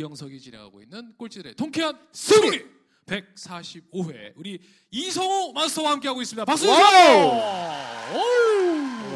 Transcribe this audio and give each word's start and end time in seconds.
이영석이 0.00 0.40
진행하고 0.40 0.82
있는 0.82 1.14
꼴찌들의 1.16 1.54
통쾌한 1.56 1.98
승리 2.12 2.64
145회 3.06 4.32
우리 4.36 4.58
이성호 4.90 5.52
마스터와 5.52 5.92
함께하고 5.92 6.22
있습니다. 6.22 6.44
박수. 6.44 6.66
오우. 6.68 6.74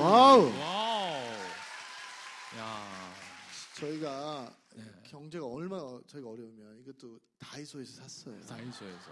와우. 0.00 0.50
와우. 0.53 1.25
야. 2.59 3.14
저희가 3.76 4.54
네. 4.76 4.85
경제가 5.04 5.46
얼마나 5.46 6.00
저희가 6.07 6.29
어려우면 6.29 6.79
이것도 6.81 7.18
다이소에서 7.39 8.03
샀어요. 8.03 8.40
다이소에서. 8.43 9.11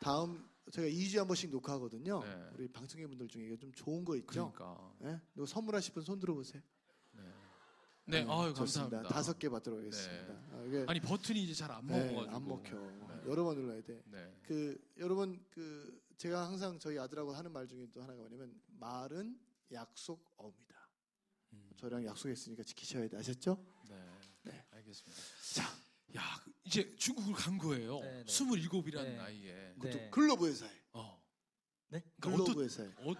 다음 0.00 0.48
저희가 0.72 0.90
2주에 0.96 1.18
한 1.18 1.26
번씩 1.26 1.50
녹화하거든요. 1.50 2.22
네. 2.24 2.44
우리 2.56 2.68
방청객분들 2.68 3.28
중에 3.28 3.44
이거 3.44 3.56
좀 3.56 3.72
좋은 3.72 4.04
거 4.04 4.16
있죠? 4.16 4.52
그러니까. 4.52 4.92
예? 5.04 5.20
이거 5.36 5.46
선물하실 5.46 5.92
분 5.94 6.02
손 6.04 6.18
들어보세요. 6.18 6.62
네, 8.08 8.18
아유 8.28 8.54
좋습니다. 8.54 8.98
감사합니다. 8.98 9.08
다섯 9.08 9.38
개 9.38 9.48
받도록 9.48 9.80
하겠습니다. 9.80 10.32
아, 10.52 10.64
이게 10.66 10.84
아니 10.86 11.00
버튼이 11.00 11.42
이제 11.42 11.52
잘 11.54 11.70
안 11.72 11.84
네, 11.86 11.98
먹어가지고. 12.12 12.36
안 12.36 12.46
먹혀. 12.48 12.76
네. 12.78 13.22
여러 13.30 13.42
번 13.44 13.56
눌러야 13.56 13.82
돼. 13.82 14.00
네. 14.06 14.32
그 14.44 14.78
여러분 14.98 15.44
그 15.50 16.00
제가 16.16 16.46
항상 16.46 16.78
저희 16.78 16.98
아들하고 16.98 17.32
하는 17.32 17.52
말 17.52 17.66
중에 17.66 17.86
또 17.92 18.00
하나가 18.02 18.18
뭐냐면 18.20 18.54
말은 18.78 19.36
약속 19.72 20.24
어입니다. 20.36 20.88
음. 21.52 21.70
저랑 21.76 22.04
약속했으니까 22.06 22.62
지키셔야 22.62 23.08
돼. 23.08 23.16
아셨죠? 23.18 23.58
네. 23.88 23.96
네. 24.42 24.64
알겠습니다. 24.70 25.22
자, 25.54 25.62
야, 26.16 26.22
이제 26.64 26.94
중국을 26.96 27.34
간 27.34 27.58
거예요. 27.58 27.98
네, 28.00 28.22
네. 28.22 28.24
27이라는 28.24 29.02
네. 29.02 29.16
나이에. 29.16 29.74
그것도 29.74 29.98
네. 29.98 30.10
글로브 30.10 30.46
회사에. 30.46 30.70
어. 30.92 31.20
네? 31.88 32.00
그러니까 32.20 32.30
글로브 32.30 32.50
어떤- 32.52 32.64
회사에. 32.64 32.86
어, 32.98 33.14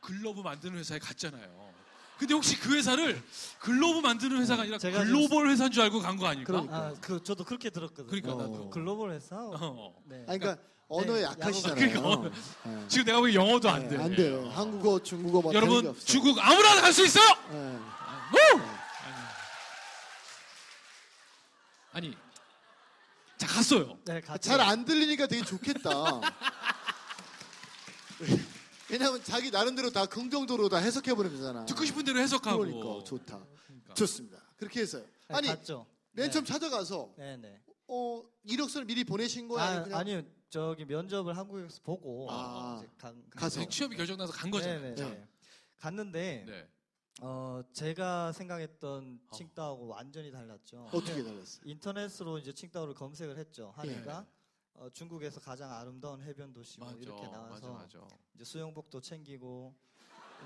글러브 0.00 0.40
만드는 0.40 0.78
회사에 0.78 0.98
갔잖아요. 0.98 1.74
근데 2.18 2.34
혹시 2.34 2.58
그 2.58 2.74
회사를 2.76 3.22
글로브 3.60 4.00
만드는 4.00 4.38
회사가 4.40 4.62
아니라 4.62 4.76
제가 4.78 4.98
글로벌 5.04 5.48
회사인 5.50 5.70
줄 5.70 5.82
알고 5.84 6.00
간 6.00 6.16
거 6.18 6.26
아닐까? 6.26 6.52
그러니까. 6.52 6.76
아, 6.76 6.94
그 7.00 7.22
저도 7.22 7.44
그렇게 7.44 7.70
들었거든요. 7.70 8.06
그러니까 8.08 8.32
어. 8.32 8.36
나도. 8.36 8.70
글로벌 8.70 9.12
회사. 9.12 9.36
어. 9.38 9.94
네. 10.06 10.24
아니, 10.28 10.38
그러니까 10.40 10.62
언어에 10.88 11.20
네, 11.20 11.22
약하시잖아요. 11.24 11.74
그러니까 11.76 12.00
언어- 12.08 12.30
네. 12.64 12.84
지금 12.88 13.04
내가 13.04 13.20
보기 13.20 13.34
영어도 13.36 13.70
안 13.70 13.88
네, 13.88 13.96
돼. 13.96 14.02
안 14.02 14.16
돼요. 14.16 14.50
한국어, 14.52 15.00
중국어 15.02 15.40
뭐 15.42 15.52
다른 15.52 15.68
게 15.68 15.72
여러분 15.74 15.90
없어요. 15.90 16.04
중국 16.06 16.38
아무나 16.40 16.80
갈 16.80 16.92
수 16.92 17.04
있어요. 17.04 17.24
네. 17.52 17.78
우! 18.32 18.60
아니, 21.92 22.16
자 23.36 23.46
갔어요. 23.46 23.96
네, 24.06 24.20
같이. 24.20 24.48
잘 24.48 24.60
안 24.60 24.84
들리니까 24.84 25.26
되게 25.28 25.44
좋겠다. 25.44 25.90
왜냐하면 28.90 29.22
자기 29.22 29.50
나름대로 29.50 29.90
다 29.90 30.06
긍정도로 30.06 30.68
다 30.68 30.78
해석해 30.78 31.14
버리면 31.14 31.36
되잖아. 31.38 31.64
듣고 31.66 31.84
싶은 31.84 32.04
대로 32.04 32.18
해석하고. 32.18 32.58
그러니까 32.58 33.04
좋다. 33.04 33.44
그러니까. 33.66 33.94
좋습니다. 33.94 34.42
그렇게 34.56 34.80
해서요. 34.80 35.04
네, 35.28 35.36
아니 35.36 35.48
갔죠. 35.48 35.86
맨 36.12 36.26
네. 36.26 36.30
처음 36.30 36.44
찾아가서 36.44 37.12
네, 37.16 37.36
네. 37.36 37.60
어 37.86 38.22
이력서를 38.44 38.86
미리 38.86 39.04
보내신 39.04 39.46
거야? 39.48 39.62
아, 39.62 39.82
그냥 39.82 39.98
아니요. 39.98 40.22
저기 40.50 40.86
면접을 40.86 41.36
한국에서 41.36 41.80
보고 41.82 42.26
아. 42.30 42.76
이제 42.78 42.88
간, 42.96 43.12
간 43.30 43.40
가서. 43.40 43.60
네, 43.60 43.68
취업이 43.68 43.96
결정나서 43.96 44.32
간 44.32 44.50
거잖아요. 44.50 44.80
네, 44.80 44.94
네, 44.94 45.04
네. 45.04 45.28
갔는데 45.76 46.44
네. 46.46 46.68
어, 47.20 47.62
제가 47.74 48.32
생각했던 48.32 49.20
어. 49.28 49.36
칭따오하고 49.36 49.88
완전히 49.88 50.30
달랐죠. 50.32 50.88
어떻게 50.92 51.22
달랐어요? 51.22 51.60
인터넷으로 51.64 52.38
이제 52.38 52.52
칭따오를 52.52 52.94
검색을 52.94 53.36
했죠. 53.36 53.72
하니까 53.76 54.20
네. 54.20 54.26
어, 54.78 54.88
중국에서 54.90 55.40
가장 55.40 55.72
아름다운 55.72 56.22
해변 56.22 56.52
도시 56.52 56.78
뭐 56.78 56.88
맞아, 56.88 56.98
이렇게 57.00 57.22
나와서 57.26 57.72
맞아, 57.72 57.98
맞아. 57.98 58.16
이제 58.34 58.44
수영복도 58.44 59.00
챙기고 59.00 59.74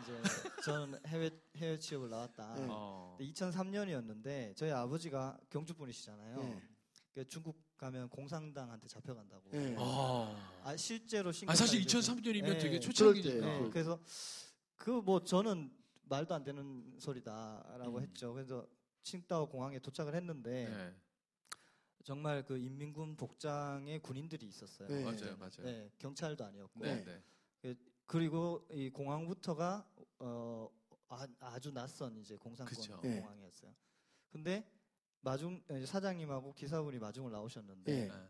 이제 0.03 0.23
저는 0.65 0.99
해외 1.07 1.31
해외 1.57 1.79
취업을 1.79 2.09
나왔다. 2.09 2.55
네. 2.55 2.67
어. 2.71 3.17
2003년이었는데 3.21 4.57
저희 4.57 4.71
아버지가 4.71 5.39
경주 5.51 5.75
분이시잖아요. 5.75 6.37
네. 6.39 6.63
그 7.15 7.29
중국 7.29 7.61
가면 7.77 8.09
공산당한테 8.09 8.89
잡혀간다고. 8.89 9.51
네. 9.51 9.75
어. 9.79 10.35
아 10.65 10.75
실제로 10.77 11.29
아 11.29 11.33
심각하게 11.33 11.59
사실 11.59 11.87
좀- 11.87 12.01
2003년이면 12.01 12.43
네. 12.45 12.59
되게 12.59 12.79
그럴 12.79 12.81
초창기니까. 12.81 13.35
때. 13.35 13.41
네, 13.41 13.71
그래서 13.71 14.01
그 14.77 15.03
뭐 15.03 15.23
저는 15.23 15.71
말도 16.05 16.35
안 16.35 16.43
되는 16.43 16.99
소리다라고 16.99 17.99
음. 17.99 18.03
했죠. 18.03 18.33
그래서 18.33 18.67
칭따오 19.03 19.49
공항에 19.49 19.79
도착을 19.79 20.15
했는데 20.15 20.69
네. 20.69 20.95
정말 22.03 22.45
그 22.45 22.59
인민군 22.59 23.17
복장의 23.17 24.01
군인들이 24.01 24.47
있었어요. 24.47 24.89
네. 24.89 25.05
맞아요, 25.05 25.37
맞아요. 25.37 25.63
네, 25.63 25.91
경찰도 25.99 26.45
아니었고 26.45 26.81
네, 26.81 27.05
네. 27.05 27.23
네. 27.63 27.75
그리고 28.07 28.67
이 28.73 28.91
공항부터가 28.91 29.87
어 30.19 30.69
아, 31.41 31.59
주 31.61 31.71
낯선 31.73 32.17
이제 32.17 32.37
공산권 32.37 32.75
그쵸. 32.75 33.01
네. 33.03 33.21
공항이었어요. 33.21 33.75
근데 34.31 34.67
마중 35.21 35.63
에, 35.71 35.85
사장님하고 35.85 36.55
기사분이 36.55 36.99
마중을 36.99 37.31
나오셨는데 37.31 37.93
네. 37.93 38.09
네. 38.09 38.29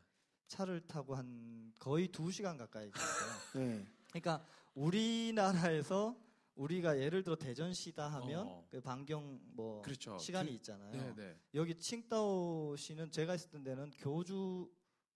차를 0.48 0.86
타고 0.86 1.14
한 1.14 1.72
거의 1.78 2.08
두 2.08 2.30
시간 2.30 2.56
가까이 2.56 2.90
갔어요. 3.54 3.64
네. 3.64 3.86
그러니까 4.10 4.44
우리나라에서 4.74 6.16
우리가 6.54 6.98
예를 6.98 7.22
들어 7.22 7.36
대전시다 7.36 8.08
하면 8.08 8.46
어. 8.46 8.66
그 8.68 8.80
반경 8.80 9.40
뭐 9.54 9.80
그렇죠. 9.82 10.18
시간이 10.18 10.50
그- 10.50 10.54
있잖아요. 10.56 10.90
네, 10.92 11.14
네. 11.14 11.36
여기 11.54 11.74
칭따오 11.78 12.76
시는 12.76 13.10
제가 13.10 13.34
있었던 13.34 13.62
데는 13.64 13.90
교주 13.98 14.70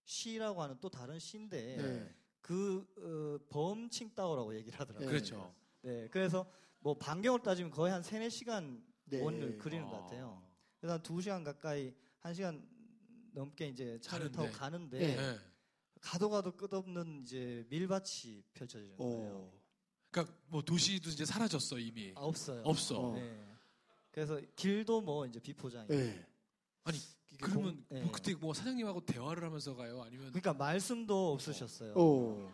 시라고 0.05 0.63
하는 0.63 0.79
또 0.81 0.89
다른 0.89 1.19
시인데 1.19 1.77
네. 1.77 2.15
그 2.41 2.87
어, 2.99 3.47
범 3.51 3.91
칭따오라고 3.91 4.55
얘기를 4.55 4.79
하더라고요. 4.81 5.07
네. 5.07 5.13
그렇죠. 5.13 5.55
네, 5.83 6.09
그래서 6.09 6.51
뭐 6.81 6.95
반경을 6.97 7.41
따지면 7.43 7.71
거의 7.71 7.93
한 7.93 8.03
세네 8.03 8.29
시간 8.31 8.83
네. 9.05 9.21
원을 9.21 9.59
그리는 9.59 9.85
어. 9.87 9.91
것 9.91 10.01
같아요. 10.03 10.43
그래서 10.81 10.95
한 10.95 11.03
두 11.03 11.21
시간 11.21 11.45
가까이 11.45 11.95
한 12.21 12.33
시간 12.35 12.67
넘게 13.33 13.69
이제 13.69 13.99
차를 14.01 14.31
가는데. 14.33 14.51
타고 14.53 14.59
가는데 14.59 14.99
네. 14.99 15.17
네. 15.17 15.39
가도 16.01 16.31
가도 16.31 16.53
끝없는 16.57 17.23
이제 17.23 17.67
밀밭이 17.69 18.43
펼쳐지는 18.55 18.97
거예요. 18.97 19.51
어. 19.53 19.66
그러니까 20.16 20.34
뭐 20.49 20.62
도시도 20.62 21.10
이제 21.10 21.27
사라졌어 21.27 21.78
이미. 21.78 22.12
아, 22.16 22.21
없어요. 22.22 22.62
없어. 22.65 22.99
어. 22.99 23.15
네. 23.15 23.38
그래서 24.10 24.41
길도 24.56 25.03
뭐 25.03 25.27
이제 25.27 25.38
비포장이. 25.38 25.88
네. 25.88 26.27
아니 26.84 26.99
그러면 27.43 27.75
공- 27.75 27.84
네. 27.91 28.00
뭐 28.03 28.12
그때 28.12 28.34
뭐 28.34 28.54
사장님하고 28.54 29.04
대화를 29.04 29.44
하면서 29.44 29.75
가요? 29.77 30.00
아니면 30.03 30.28
그러니까 30.28 30.54
말씀도 30.54 31.32
없으셨어요. 31.34 31.93
오. 31.94 32.50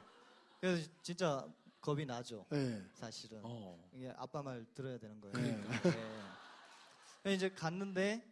그래서 0.61 0.89
진짜 1.03 1.47
겁이 1.81 2.05
나죠. 2.05 2.45
네. 2.51 2.83
사실은 2.95 3.41
어. 3.45 3.79
이게 3.93 4.13
아빠 4.17 4.43
말 4.43 4.65
들어야 4.75 4.99
되는 4.99 5.21
거예요. 5.21 5.33
그러니까. 5.33 5.91
네. 7.23 7.35
이제 7.35 7.49
갔는데 7.51 8.29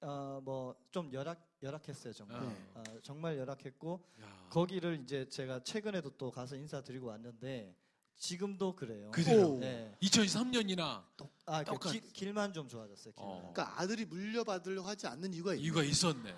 어 0.00 0.40
뭐좀 0.42 1.12
열악 1.12 1.40
열악했어요 1.62 2.12
정말. 2.12 2.38
어. 2.42 2.48
네. 2.48 2.56
어, 2.74 2.82
정말 3.02 3.38
열악했고 3.38 4.04
야. 4.20 4.46
거기를 4.50 5.00
이제 5.04 5.28
제가 5.28 5.60
최근에도 5.62 6.10
또 6.18 6.32
가서 6.32 6.56
인사드리고 6.56 7.06
왔는데 7.06 7.76
지금도 8.18 8.74
그래요. 8.74 9.10
오. 9.46 9.58
네. 9.58 9.96
2003년이나 10.02 11.04
아, 11.46 11.64
그 11.64 11.70
똑같- 11.70 11.92
길, 11.92 12.00
길만 12.12 12.52
좀 12.52 12.68
좋아졌어요. 12.68 13.14
길만. 13.14 13.30
어. 13.32 13.52
그러니까 13.52 13.80
아들이 13.80 14.04
물려받으려고 14.04 14.86
하지 14.88 15.06
않는 15.06 15.32
이유가 15.32 15.54
있네. 15.54 15.64
이유가 15.64 15.82
있었네. 15.82 16.34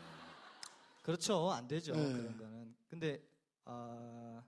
그렇죠. 1.03 1.51
안 1.51 1.67
되죠. 1.67 1.95
네. 1.95 2.13
그런 2.13 2.37
거는. 2.37 2.75
근데 2.89 3.23
아 3.65 4.43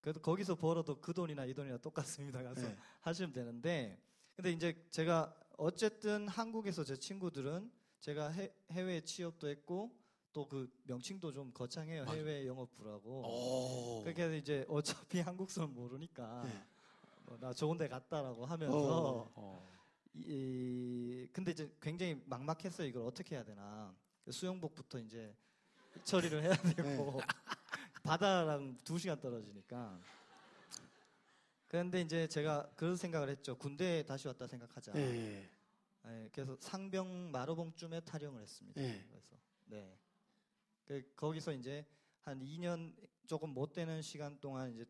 그래도 0.00 0.20
거기서 0.20 0.54
벌어도 0.56 1.00
그 1.00 1.12
돈이나 1.12 1.44
이 1.44 1.52
돈이나 1.54 1.76
똑같습니다. 1.78 2.42
가서 2.42 2.62
네. 2.66 2.76
하시면 3.02 3.32
되는데 3.32 4.00
근데 4.34 4.50
이제 4.50 4.86
제가 4.90 5.34
어쨌든 5.58 6.26
한국에서 6.26 6.82
제 6.84 6.96
친구들은 6.96 7.70
제가 8.00 8.30
해, 8.30 8.50
해외 8.70 9.00
취업도 9.02 9.48
했고 9.48 9.94
또 10.32 10.48
그 10.48 10.70
명칭도 10.84 11.32
좀 11.32 11.52
거창해요. 11.52 12.04
맞아요. 12.04 12.18
해외 12.18 12.46
영어부라고. 12.46 13.10
오. 13.26 14.02
그렇게 14.02 14.22
해서 14.24 14.34
이제 14.34 14.64
어차피 14.68 15.20
한국서는 15.20 15.74
모르니까 15.74 16.42
네. 16.44 16.64
뭐나 17.26 17.52
좋은 17.52 17.76
데 17.76 17.88
갔다라고 17.88 18.44
하면서 18.44 18.76
어. 18.76 19.32
어. 19.34 19.72
이 20.14 21.26
근데 21.32 21.52
이제 21.52 21.70
굉장히 21.80 22.22
막막했어요. 22.26 22.86
이걸 22.86 23.02
어떻게 23.02 23.34
해야 23.36 23.44
되나. 23.44 23.94
수영복부터 24.30 24.98
이제 25.00 25.34
처리를 26.04 26.42
해야 26.42 26.54
되고 26.54 27.20
바다랑 28.04 28.78
두 28.84 28.98
시간 28.98 29.20
떨어지니까. 29.20 29.98
그런데 31.68 32.02
이제 32.02 32.26
제가 32.26 32.70
그런 32.76 32.96
생각을 32.96 33.30
했죠. 33.30 33.56
군대에 33.56 34.04
다시 34.04 34.28
왔다 34.28 34.46
생각하자. 34.46 34.92
네. 34.92 35.48
예, 36.06 36.28
그래서 36.32 36.56
상병 36.60 37.30
마로봉쯤에 37.30 38.00
탈영을 38.00 38.42
했습니다. 38.42 38.80
네. 38.80 39.04
그래서 39.08 39.36
네. 39.66 39.98
그 40.84 41.02
거기서 41.16 41.52
이제 41.52 41.86
한 42.22 42.40
2년 42.40 42.94
조금 43.26 43.50
못 43.50 43.72
되는 43.72 44.02
시간 44.02 44.38
동안 44.40 44.72
이제 44.72 44.84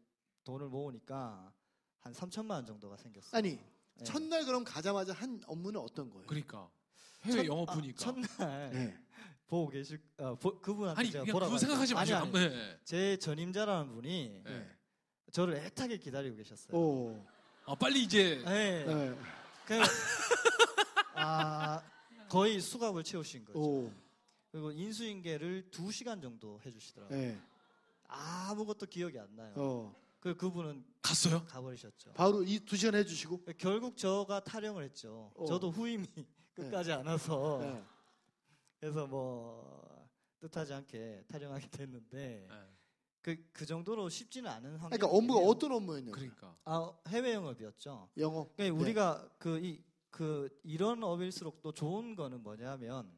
돈을 0.44 0.68
모으니까 0.68 1.52
한 2.00 2.12
3천만 2.12 2.50
원 2.52 2.66
정도가 2.66 2.96
생겼어요. 2.96 3.38
아니 3.38 3.56
네. 3.94 4.04
첫날 4.04 4.44
그럼 4.44 4.64
가자마자 4.64 5.12
한 5.12 5.40
업무는 5.46 5.80
어떤 5.80 6.10
거예요? 6.10 6.26
그러니까 6.26 6.70
해외 7.22 7.36
첫- 7.38 7.46
영어 7.46 7.62
아, 7.68 7.74
보니까. 7.74 7.96
첫날 7.98 8.70
네. 8.72 8.98
보고 9.46 9.68
계실 9.68 10.00
어, 10.18 10.34
보- 10.36 10.58
그분한테 10.60 11.00
아니 11.00 11.10
제가 11.10 11.24
그냥 11.24 11.32
보라고 11.34 11.58
생각하지 11.58 11.94
했어요. 11.94 12.16
아니, 12.16 12.26
마시고 12.26 12.38
아니, 12.38 12.48
네. 12.48 12.80
제 12.84 13.16
전임자라는 13.18 13.92
분이 13.92 14.42
네. 14.44 14.70
저를 15.30 15.56
애타게 15.56 15.98
기다리고 15.98 16.36
계셨어요. 16.36 16.76
오. 16.76 17.24
아, 17.66 17.74
빨리 17.74 18.02
이제 18.02 18.42
네. 18.44 18.84
네. 18.84 19.16
그, 19.66 19.78
아, 21.14 21.82
거의 22.28 22.60
수갑을 22.60 23.04
채우신 23.04 23.44
거죠. 23.44 23.58
오. 23.60 23.92
그리고 24.52 24.70
인수인계를 24.70 25.70
2시간 25.70 26.22
정도 26.22 26.60
해주시더라고요. 26.64 27.19
네. 27.19 27.40
아무것도 28.06 28.87
기억이 28.87 29.19
안 29.19 29.34
나요. 29.34 29.52
어. 29.56 29.96
그 30.20 30.37
그분은 30.37 30.84
갔어요? 31.02 31.44
가버리셨죠. 31.46 32.12
바로 32.12 32.44
이두 32.44 32.76
시간 32.76 32.94
해주시고. 32.94 33.44
결국 33.58 33.96
저가 33.96 34.40
타령을 34.44 34.84
했죠. 34.84 35.32
어. 35.34 35.46
저도 35.46 35.70
후임이 35.70 36.06
끝까지 36.54 36.93
안 36.93 37.06
와서 37.06 37.58
네. 37.60 37.82
그래서 38.78 39.06
뭐 39.06 40.08
뜻하지 40.38 40.75
않게 40.75 41.25
타령하게 41.26 41.69
됐는데 41.69 42.46
네. 42.49 42.69
그, 43.22 43.37
그 43.52 43.66
정도로 43.66 44.08
쉽지는 44.08 44.50
않은 44.50 44.76
환경. 44.76 44.90
그러니까 44.90 45.08
업무가 45.08 45.40
어떤 45.40 45.72
업무였냐고. 45.72 46.12
그러니까. 46.12 46.56
아 46.64 46.93
해외 47.08 47.32
영업이었죠. 47.34 48.10
영업. 48.19 48.54
그러니까 48.56 48.62
네. 48.62 48.69
우리가 48.69 49.28
그 49.38 49.58
이 49.58 49.82
그 50.12 50.50
이런 50.62 51.02
업일수록 51.02 51.62
또 51.62 51.72
좋은 51.72 52.14
거는 52.14 52.43
뭐냐면 52.43 53.10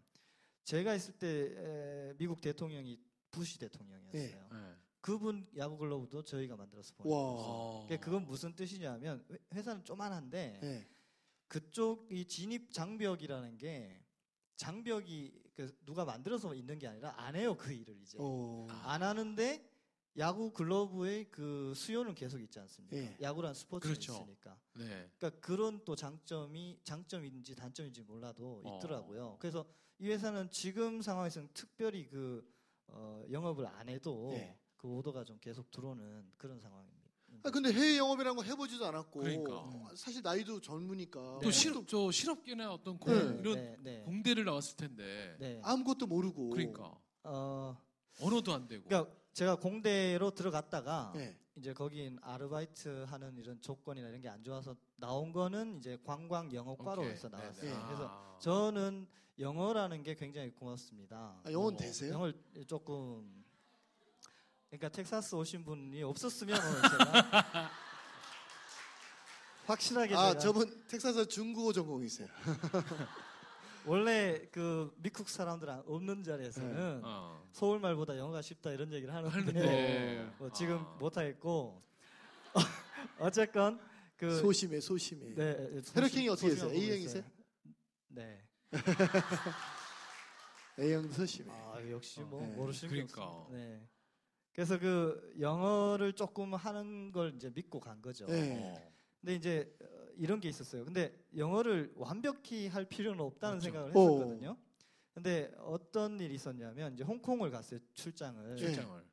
제가 0.65 0.95
있을 0.95 1.15
때 1.15 1.55
에, 1.57 2.15
미국 2.17 2.41
대통령이 2.41 2.99
부시 3.31 3.59
대통령이었어요. 3.59 4.49
네. 4.51 4.75
그분 5.01 5.47
야구 5.57 5.77
글러브도 5.77 6.23
저희가 6.25 6.57
만들어서 6.57 6.95
보냈어요. 6.97 7.85
그러니까 7.87 8.05
그건 8.07 8.25
무슨 8.25 8.55
뜻이냐면 8.55 9.23
회- 9.31 9.39
회사는 9.59 9.85
조만한데 9.85 10.59
네. 10.63 10.89
그쪽 11.47 12.11
이 12.11 12.25
진입 12.25 12.73
장벽이라는 12.73 13.59
게 13.59 14.03
장벽이 14.57 15.43
그 15.55 15.77
누가 15.85 16.05
만들어서 16.05 16.55
있는 16.55 16.79
게 16.79 16.87
아니라 16.89 17.13
안 17.21 17.37
해요 17.37 17.55
그 17.57 17.73
일을 17.73 17.97
이제 18.01 18.17
어. 18.21 18.67
안 18.71 19.03
하는데 19.03 19.63
야구 20.17 20.53
글러브의 20.53 21.31
그 21.31 21.73
수요는 21.75 22.15
계속 22.15 22.41
있지 22.41 22.59
않습니까? 22.61 22.97
예. 22.97 23.17
야구란 23.21 23.53
스포츠가 23.55 23.89
그렇죠. 23.89 24.13
있으니까. 24.13 24.57
네. 24.75 25.11
그러니까 25.19 25.31
그런 25.41 25.85
또 25.85 25.97
장점이 25.97 26.79
장점인지 26.85 27.55
단점인지 27.57 28.03
몰라도 28.03 28.63
어. 28.65 28.79
있더라고요. 28.79 29.37
그래서 29.41 29.67
이 29.99 30.09
회사는 30.09 30.51
지금 30.51 31.03
상황에서는 31.03 31.49
특별히 31.53 32.07
그 32.07 32.49
어, 32.89 33.25
영업을 33.31 33.67
안 33.67 33.89
해도 33.89 34.31
예. 34.35 34.57
그 34.77 34.89
오더가 34.89 35.25
좀 35.25 35.39
계속 35.41 35.71
들어오는 35.71 36.31
그런 36.37 36.61
상황입니다. 36.61 36.95
아 37.43 37.51
근데 37.51 37.73
해외 37.73 37.99
영업이라는 37.99 38.37
거 38.37 38.43
해보지도 38.43 38.87
않았고 38.87 39.21
그러니까. 39.21 39.59
어, 39.59 39.89
사실 39.97 40.23
나이도 40.23 40.61
젊으니까 40.61 41.21
또 41.21 41.41
네. 41.41 41.51
실업 41.51 41.89
저 41.89 42.11
실업계나 42.11 42.73
어떤 42.73 42.99
공, 42.99 43.13
네. 43.13 43.41
이런 43.41 43.55
네, 43.55 43.77
네, 43.81 44.03
공대를 44.03 44.45
나왔을 44.45 44.77
텐데. 44.77 45.37
네. 45.41 45.61
아무것도 45.65 46.07
모르고 46.07 46.51
그러니까 46.51 46.97
어, 47.25 47.77
언어도 48.21 48.55
안 48.55 48.69
되고. 48.69 48.85
그러니까 48.85 49.24
제가 49.35 49.57
공대로 49.57 50.31
들어갔다가 50.31 51.13
네. 51.15 51.37
이제 51.57 51.73
거긴 51.73 52.19
아르바이트 52.23 53.05
하는 53.09 53.37
이런 53.37 53.61
조건이나 53.61 54.09
이런 54.09 54.21
게 54.21 54.29
안 54.29 54.43
좋아서 54.43 54.77
나온 54.97 55.33
거는 55.33 55.79
이제 55.79 55.99
관광 56.05 56.53
영어과로 56.53 57.03
오케이. 57.03 57.13
해서 57.13 57.29
나왔어요. 57.29 57.71
네네. 57.71 57.85
그래서 57.87 58.09
아. 58.11 58.39
저는 58.41 59.07
영어라는 59.39 60.03
게 60.05 60.15
굉장히 60.15 60.51
고맙습니다. 60.53 61.41
아, 61.45 61.51
영어는 61.51 61.75
어, 61.77 61.81
되세요? 61.81 62.13
영어를 62.15 62.35
조금 62.69 63.45
그러니까 64.71 64.89
텍사스 64.89 65.35
오신 65.35 65.65
분이 65.65 66.03
없었으면 66.05 66.57
오늘 66.57 66.83
제가 66.83 67.71
확실하게 69.67 70.15
아 70.15 70.29
제가 70.31 70.39
저분 70.39 70.85
텍사스 70.89 71.27
중국어 71.29 71.73
전공이세요. 71.73 72.29
원래 73.87 74.47
그 74.51 74.93
미국 74.97 75.29
사람들 75.29 75.69
안- 75.69 75.83
없는 75.87 76.23
자리에서는 76.23 77.03
어. 77.05 77.47
서울 77.53 77.81
말보다 77.81 78.17
영어가 78.17 78.41
쉽다 78.41 78.71
이런 78.71 78.91
얘기를 78.93 79.13
하는데 79.15 79.35
하는데 79.35 80.33
뭐 80.39 80.51
지금 80.53 80.79
아. 80.79 80.97
못 80.99 81.17
하겠고 81.17 81.83
어쨌건 83.19 83.79
그 84.17 84.39
소심해 84.39 84.81
소심해. 84.81 85.35
네, 85.35 85.81
혈액형이 85.93 86.29
어떻게 86.29 86.51
소심한 86.51 86.55
되세요? 86.55 86.69
부분이 86.69 86.83
A형이세요? 86.85 87.23
있어요. 87.23 87.33
네. 88.09 88.43
A형도 90.79 91.13
소심해. 91.13 91.51
아 91.53 91.79
역시 91.91 92.21
뭐 92.21 92.41
네. 92.41 92.47
모르시는 92.55 92.95
게 92.95 93.05
그러니까. 93.07 93.25
없습니다. 93.27 93.65
네. 93.65 93.89
그래서 94.53 94.79
그 94.79 95.35
영어를 95.41 96.13
조금 96.15 96.55
하는 96.55 97.11
걸 97.13 97.35
이제 97.35 97.51
믿고 97.55 97.81
간 97.81 98.01
거죠. 98.01 98.27
네. 98.27 98.57
어. 98.61 98.93
근데 99.21 99.35
이제 99.35 99.77
어, 99.83 100.04
이런 100.17 100.41
게 100.41 100.49
있었어요. 100.49 100.85
근데 100.85 101.15
영어를 101.37 101.93
완벽히 101.97 102.69
할 102.69 102.85
필요는 102.85 103.21
없다는 103.21 103.59
그렇죠. 103.59 103.65
생각을 103.73 103.97
오. 103.97 104.01
했었거든요. 104.17 104.57
근데 105.13 105.53
어떤 105.59 106.19
일이 106.21 106.35
있었냐면 106.35 106.93
이제 106.95 107.05
홍콩을 107.05 107.51
갔어요. 107.51 107.81
출장을. 107.95 108.51
네. 108.51 108.57
출장을. 108.57 109.05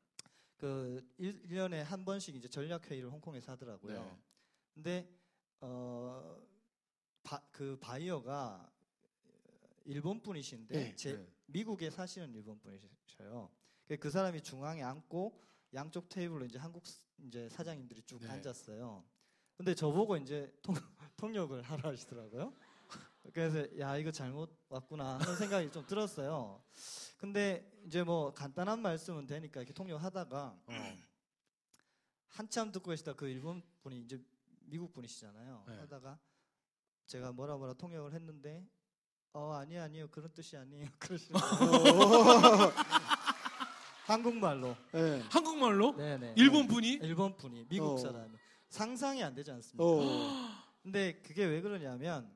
그 0.58 1.04
1, 1.18 1.48
년에 1.50 1.82
한 1.82 2.06
번씩 2.06 2.36
이제 2.36 2.48
전략 2.48 2.90
회의를 2.90 3.10
홍콩에서 3.12 3.52
하더라고요. 3.54 4.04
네. 4.04 4.18
근데 4.74 5.10
어, 5.60 6.40
바, 7.24 7.40
그 7.52 7.78
바이어가 7.80 8.72
일본 9.86 10.22
분이신데 10.22 10.74
네, 10.76 10.96
제 10.96 11.18
네. 11.18 11.28
미국에 11.48 11.90
사시는 11.90 12.34
일본 12.34 12.60
분이셔요. 12.60 13.50
그- 13.88 13.98
그 13.98 14.10
사람이 14.10 14.42
중앙에 14.42 14.82
앉고 14.84 15.40
양쪽 15.74 16.10
테이블로 16.10 16.46
이제 16.46 16.58
한국 16.58 16.86
스- 16.86 17.02
이제 17.26 17.50
사장님들이 17.50 18.02
쭉 18.04 18.20
네. 18.22 18.30
앉았어요. 18.30 19.04
근데 19.62 19.76
저보고 19.76 20.18
이제 20.18 20.52
통, 20.64 20.74
통역을 21.18 21.62
하라 21.62 21.92
하시더라고요. 21.92 22.52
그래서 23.32 23.64
야 23.78 23.96
이거 23.96 24.12
잘못 24.12 24.50
왔구나 24.70 25.20
하는 25.20 25.36
생각이 25.36 25.72
좀 25.72 25.86
들었어요. 25.86 26.64
근데 27.20 27.72
이제 27.86 28.02
뭐 28.02 28.34
간단한 28.34 28.82
말씀은 28.82 29.28
되니까 29.28 29.60
이렇게 29.60 29.72
통역하다가 29.72 30.58
어. 30.66 30.98
한참 32.30 32.72
듣고 32.72 32.90
계시다 32.90 33.14
그 33.14 33.30
일본 33.30 33.62
분이 33.84 34.00
이제 34.00 34.20
미국 34.62 34.94
분이시잖아요. 34.94 35.66
네. 35.68 35.76
하다가 35.76 36.18
제가 37.06 37.32
뭐라 37.32 37.56
뭐라 37.58 37.74
통역을 37.74 38.16
했는데 38.16 38.66
어 39.34 39.54
아니요 39.54 39.84
아니요 39.84 40.08
그런 40.10 40.34
뜻이 40.34 40.58
아니에요 40.58 40.88
거예요. 40.98 41.20
한국말로. 44.08 44.76
네. 44.92 45.22
한국말로 45.30 45.96
네네. 45.98 46.34
일본 46.36 46.66
분이 46.66 46.94
일본 47.04 47.38
분이 47.38 47.68
미국 47.70 47.94
어. 47.94 47.98
사람이 47.98 48.42
상상이 48.72 49.22
안 49.22 49.36
되지 49.36 49.52
않습니까? 49.52 49.84
어. 49.84 50.50
근데 50.82 51.22
그게 51.22 51.46
왜 51.46 51.62
그러냐면 51.62 52.34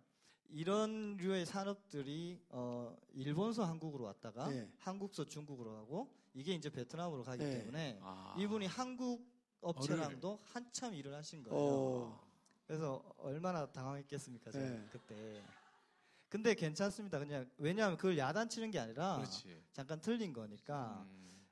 이런 0.50 1.16
류의 1.18 1.46
산업들이 1.46 2.40
어 2.50 2.96
일본서 3.14 3.64
한국으로 3.64 4.04
왔다가 4.04 4.50
네. 4.50 4.70
한국서 4.78 5.26
중국으로 5.26 5.72
가고 5.74 6.14
이게 6.34 6.54
이제 6.54 6.70
베트남으로 6.70 7.24
가기 7.24 7.44
네. 7.44 7.58
때문에 7.60 8.00
아. 8.02 8.36
이분이 8.38 8.68
한국 8.68 9.26
업체랑도 9.62 10.40
한참 10.44 10.94
일을 10.94 11.14
하신 11.16 11.42
거예요. 11.44 11.58
어. 11.58 12.26
그래서 12.68 13.02
얼마나 13.18 13.66
당황했겠습니까, 13.72 14.52
제가 14.52 14.66
네. 14.70 14.88
그때. 14.92 15.42
근데 16.28 16.54
괜찮습니다. 16.54 17.18
그냥 17.18 17.50
왜냐하면 17.58 17.96
그걸 17.98 18.18
야단치는 18.18 18.72
게 18.72 18.80
아니라 18.80 19.18
그렇지. 19.18 19.64
잠깐 19.72 20.02
틀린 20.02 20.34
거니까 20.34 21.06
음. 21.08 21.46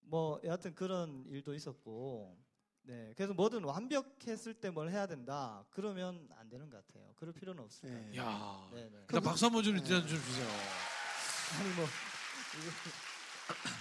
뭐 0.00 0.38
여하튼 0.44 0.74
그런 0.74 1.24
일도 1.26 1.54
있었고 1.54 2.36
네 2.88 3.12
그래서 3.16 3.34
뭐든 3.34 3.64
완벽했을 3.64 4.54
때 4.54 4.70
뭘 4.70 4.90
해야 4.90 5.06
된다 5.06 5.62
그러면 5.70 6.26
안 6.38 6.48
되는 6.48 6.70
것 6.70 6.86
같아요. 6.86 7.12
그럴 7.16 7.34
필요는 7.34 7.62
없을 7.62 7.82
것 7.82 7.88
네. 7.94 8.16
같아요. 8.16 8.16
야. 8.16 8.70
네, 8.72 8.88
네. 8.90 8.98
일단 9.02 9.22
박수 9.22 9.44
한번 9.44 9.62
좀 9.62 9.76
네. 9.76 9.84
좀 9.84 10.06
주세요. 10.06 10.48
아니 11.60 11.68
뭐 11.74 11.86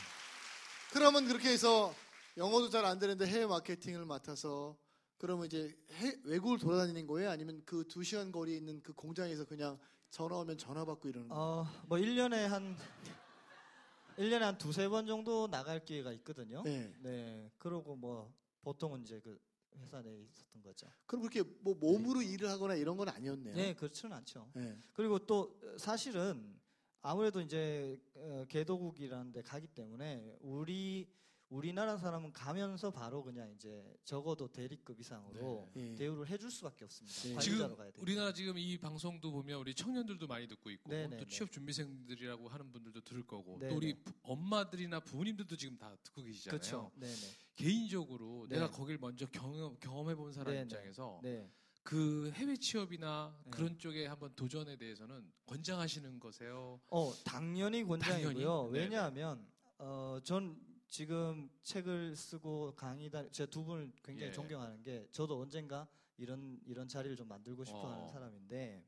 그러면 0.91 1.25
그렇게 1.27 1.49
해서 1.49 1.93
영어도 2.37 2.69
잘 2.69 2.85
안 2.85 2.99
되는데 2.99 3.25
해외 3.27 3.45
마케팅을 3.45 4.05
맡아서 4.05 4.77
그러면 5.17 5.45
이제 5.47 5.75
해, 5.93 6.15
외국을 6.25 6.59
돌아다니는 6.59 7.07
거예요? 7.07 7.29
아니면 7.31 7.61
그 7.65 7.87
두 7.87 8.03
시간 8.03 8.31
거리에 8.31 8.55
있는 8.57 8.81
그 8.83 8.93
공장에서 8.93 9.45
그냥 9.45 9.79
전화 10.09 10.35
오면 10.37 10.57
전화 10.57 10.85
받고 10.85 11.07
이러는 11.09 11.29
거예요? 11.29 11.43
어 11.43 11.67
뭐 11.87 11.97
1년에 11.97 12.47
한 12.47 12.77
1년에 14.17 14.39
한 14.39 14.57
두세 14.57 14.87
번 14.89 15.05
정도 15.07 15.47
나갈 15.47 15.83
기회가 15.85 16.11
있거든요. 16.13 16.61
네. 16.63 16.93
네. 17.01 17.49
그러고 17.57 17.95
뭐 17.95 18.33
보통은 18.67 19.01
이제 19.01 19.21
그 19.21 19.39
회사 19.77 20.01
내에 20.01 20.23
있었던 20.23 20.61
거죠. 20.61 20.87
그럼 21.05 21.21
그렇게 21.21 21.41
뭐 21.61 21.73
몸으로 21.75 22.21
일을 22.21 22.49
하거나 22.49 22.75
이런 22.75 22.97
건 22.97 23.07
아니었네요. 23.07 23.55
네, 23.55 23.73
그렇지는 23.73 24.13
않죠. 24.17 24.51
네. 24.55 24.77
그리고 24.91 25.19
또 25.19 25.57
사실은 25.77 26.59
아무래도 27.01 27.39
이제 27.39 27.97
어, 28.15 28.43
개도국이라는 28.49 29.31
데 29.31 29.41
가기 29.41 29.67
때문에 29.67 30.35
우리 30.41 31.09
우리나라 31.49 31.95
사람은 31.97 32.33
가면서 32.33 32.91
바로 32.91 33.23
그냥 33.23 33.49
이제 33.53 33.81
적어도 34.03 34.51
대리급 34.51 34.99
이상으로 34.99 35.69
네. 35.73 35.95
대우를 35.95 36.27
해줄 36.27 36.51
수밖에 36.51 36.83
없습니다. 36.83 37.21
네. 37.21 37.39
지금. 37.39 37.75
우리나라 37.99 38.33
지금 38.33 38.57
이 38.57 38.77
방송도 38.77 39.31
보면 39.31 39.59
우리 39.61 39.73
청년들도 39.73 40.27
많이 40.27 40.45
듣고 40.47 40.69
있고 40.71 40.89
네, 40.91 41.07
네, 41.07 41.17
또 41.17 41.23
네. 41.23 41.29
취업 41.33 41.49
준비생들이라고 41.51 42.49
하는 42.49 42.69
분들도 42.71 42.99
들을 43.01 43.25
거고 43.25 43.57
네, 43.61 43.69
또 43.69 43.75
우리 43.77 43.93
네. 43.93 44.03
부- 44.03 44.11
엄마들이나 44.23 44.99
부모님들도 44.99 45.55
지금 45.55 45.77
다 45.77 45.95
듣고 46.03 46.21
계시잖아요. 46.23 46.59
그렇죠. 46.59 46.91
네, 46.95 47.07
네. 47.07 47.27
개인적으로 47.55 48.45
네. 48.49 48.55
내가 48.55 48.69
거길 48.69 48.97
먼저 48.97 49.25
경험, 49.27 49.77
경험해 49.79 50.15
본 50.15 50.33
사람 50.33 50.53
네, 50.53 50.59
네. 50.59 50.63
입장에서 50.63 51.19
네. 51.23 51.49
그 51.81 52.29
해외 52.35 52.57
취업이나 52.57 53.33
네. 53.45 53.51
그런 53.51 53.77
쪽에 53.79 54.05
한번 54.05 54.35
도전에 54.35 54.75
대해서는 54.75 55.31
권장하시는 55.45 56.19
거세요? 56.19 56.81
어, 56.89 57.13
당연히 57.23 57.85
권장이고요. 57.85 58.33
당연히? 58.33 58.71
네, 58.73 58.79
왜냐하면 58.79 59.47
어, 59.79 60.19
전 60.25 60.59
지금 60.87 61.49
책을 61.63 62.15
쓰고 62.15 62.73
강의다 62.75 63.29
제가 63.29 63.49
두 63.49 63.63
분을 63.63 63.91
굉장히 64.03 64.29
예. 64.29 64.33
존경하는 64.33 64.81
게 64.83 65.07
저도 65.11 65.39
언젠가 65.39 65.87
이런 66.17 66.59
이런 66.65 66.87
자리를 66.87 67.15
좀 67.15 67.27
만들고 67.27 67.63
싶어하는 67.65 68.03
어. 68.05 68.07
사람인데 68.07 68.83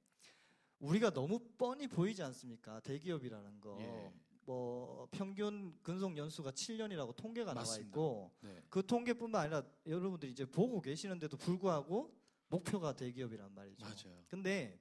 우리가 0.79 1.11
너무 1.11 1.39
뻔히 1.57 1.87
보이지 1.87 2.23
않습니까? 2.23 2.79
대기업이라는 2.79 3.59
거. 3.59 3.77
예. 3.81 4.13
뭐 4.45 5.07
평균 5.11 5.77
근속 5.83 6.17
연수가 6.17 6.51
7년이라고 6.51 7.15
통계가 7.15 7.53
나와 7.53 7.65
맞습니다. 7.65 7.87
있고 7.89 8.31
네. 8.41 8.63
그 8.69 8.83
통계뿐만 8.83 9.41
아니라 9.41 9.63
여러분들이 9.85 10.31
이제 10.31 10.43
보고 10.45 10.81
계시는데도 10.81 11.37
불구하고 11.37 12.17
목표가 12.47 12.95
대기업이란 12.95 13.53
말이죠. 13.53 13.85
맞아요. 13.85 14.23
근데 14.27 14.79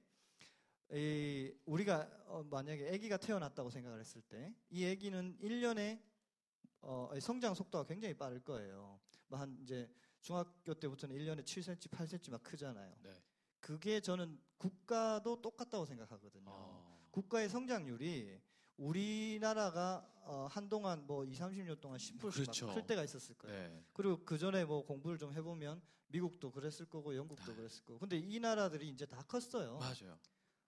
이 0.91 1.53
우리가 1.65 2.09
어, 2.25 2.43
만약에 2.49 2.89
아기가 2.95 3.17
태어났다고 3.17 3.69
생각을 3.69 3.99
했을 3.99 4.21
때 4.23 4.51
이 4.71 4.85
아기는 4.87 5.37
1년에 5.39 5.99
어, 6.81 7.09
성장 7.19 7.53
속도가 7.53 7.85
굉장히 7.85 8.13
빠를 8.15 8.39
거예요. 8.43 8.99
뭐 9.27 9.39
한 9.39 9.57
이제 9.61 9.89
중학교 10.21 10.73
때부터는 10.73 11.15
1년에 11.15 11.43
7cm, 11.43 11.89
8cm 11.89 12.31
막 12.31 12.43
크잖아요. 12.43 12.93
네. 13.03 13.13
그게 13.59 13.99
저는 13.99 14.39
국가도 14.57 15.41
똑같다고 15.41 15.85
생각하거든요. 15.85 16.45
어. 16.47 17.07
국가의 17.11 17.49
성장률이 17.49 18.41
우리나라가 18.77 20.07
어, 20.23 20.47
한동안 20.49 21.05
뭐 21.07 21.25
2, 21.25 21.33
30년 21.33 21.79
동안 21.81 21.97
10%씩 21.97 22.19
그렇죠. 22.21 22.67
막클 22.67 22.87
때가 22.87 23.03
있었을 23.03 23.35
거예요. 23.35 23.57
네. 23.69 23.83
그리고 23.93 24.23
그 24.23 24.37
전에 24.37 24.63
뭐 24.65 24.85
공부를 24.85 25.17
좀 25.17 25.33
해보면 25.33 25.81
미국도 26.07 26.51
그랬을 26.51 26.85
거고 26.87 27.15
영국도 27.15 27.51
아. 27.51 27.55
그랬을 27.55 27.83
거고. 27.85 27.99
근데 27.99 28.17
이 28.17 28.39
나라들이 28.39 28.89
이제 28.89 29.05
다 29.05 29.21
컸어요. 29.23 29.77
맞아요. 29.77 30.17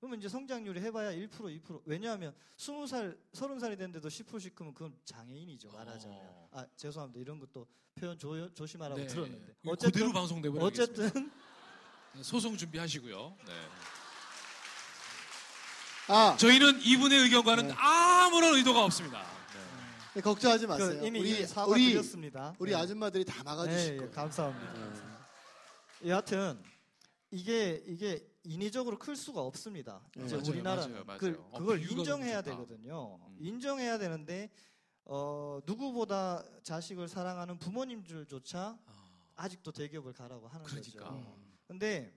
그러면 0.02 0.18
이제 0.18 0.28
성장률이 0.28 0.82
해봐야 0.82 1.12
1% 1.12 1.30
2% 1.30 1.82
왜냐하면 1.86 2.34
20살 2.58 3.16
30살이 3.34 3.78
됐는데도 3.78 4.10
10%씩 4.10 4.56
크면 4.56 4.74
그건 4.74 4.98
장애인이죠 5.06 5.72
말하자면 5.72 6.18
어. 6.20 6.50
아 6.54 6.66
죄송합니다 6.76 7.22
이런 7.22 7.40
것도 7.40 7.68
표현 7.94 8.18
조, 8.18 8.52
조심하라고 8.52 9.00
네. 9.00 9.06
들었는데 9.06 9.54
어쨌든 9.68 9.92
그대로 9.92 10.12
방송되고 10.12 10.60
어쨌든 10.60 11.32
소송 12.24 12.58
준비하시고요. 12.58 13.38
네. 13.46 13.54
아, 16.08 16.36
저희는 16.36 16.82
이분의 16.82 17.20
의견과는 17.20 17.68
네. 17.68 17.74
아무런 17.78 18.56
의도가 18.56 18.84
없습니다. 18.86 19.22
네. 19.54 19.60
네, 20.16 20.22
걱정하지 20.22 20.66
마세요. 20.66 21.00
그 21.00 21.06
이미 21.06 21.20
우리 21.20 21.46
사과 21.46 21.72
우리 21.72 21.92
드렸습니다. 21.92 22.56
우리 22.58 22.72
네. 22.72 22.78
아줌마들이 22.78 23.24
다 23.24 23.44
막아주실 23.44 23.92
네, 23.92 23.98
거예요. 23.98 24.12
감사합니다. 24.12 24.74
네. 24.74 26.10
여하튼 26.10 26.60
이게 27.30 27.84
이게 27.86 28.31
인위적으로 28.44 28.98
클 28.98 29.16
수가 29.16 29.42
없습니다. 29.42 30.02
네. 30.16 30.26
이제 30.26 30.36
맞아요, 30.36 30.50
우리나라는 30.50 30.92
맞아요, 30.92 31.06
맞아요. 31.06 31.20
그, 31.20 31.48
어, 31.52 31.60
그걸 31.60 31.82
인정해야. 31.82 32.42
되거든요. 32.42 33.20
음. 33.28 33.38
인정해야 33.40 33.98
되는데 33.98 34.50
어, 35.06 35.60
누구보다 35.66 36.44
자식을 36.64 37.08
사랑하는 37.08 37.60
부모님들조차 37.60 38.80
아, 38.86 39.32
아직도 39.36 39.72
대기업을 39.72 40.14
가라고 40.14 40.48
하는 40.48 40.66
그러니까. 40.66 41.10
거죠. 41.10 41.38
근데 41.68 42.14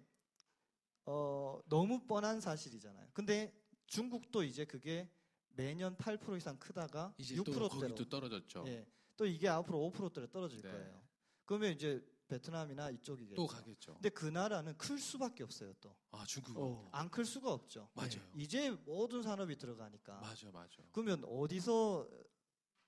어, 1.04 1.60
너무 1.68 2.00
뻔한 2.06 2.40
사실이잖아요. 2.40 3.08
근데 3.12 3.52
중국도 3.86 4.42
이제 4.42 4.64
그게 4.64 5.10
매년 5.50 5.96
8% 5.96 6.36
이상 6.36 6.58
크다가 6.58 7.14
이제 7.18 7.36
또 7.36 7.44
6%대로 7.44 7.68
거기도 7.68 8.08
떨어졌죠. 8.08 8.64
예. 8.66 8.86
또 9.16 9.26
이게 9.26 9.48
앞으로 9.48 9.78
5%대로 9.94 10.26
떨어질 10.26 10.60
네. 10.62 10.70
거예요. 10.70 11.02
그러면 11.44 11.72
이제 11.72 12.04
베트남이나 12.28 12.90
이쪽이겠죠. 12.90 13.34
또 13.36 13.46
가겠죠. 13.46 13.94
근데 13.94 14.08
그 14.08 14.26
나라는 14.26 14.76
클 14.78 14.98
수밖에 14.98 15.44
없어요. 15.44 15.72
또. 15.80 15.94
아 16.10 16.24
중국. 16.26 16.56
어. 16.58 16.88
안클 16.92 17.24
수가 17.24 17.52
없죠. 17.52 17.88
맞아요. 17.94 18.10
예. 18.36 18.42
이제 18.42 18.70
모든 18.84 19.22
산업이 19.22 19.56
들어가니까. 19.56 20.14
맞아, 20.20 20.50
맞아. 20.50 20.82
그러면 20.92 21.22
어디서 21.24 22.08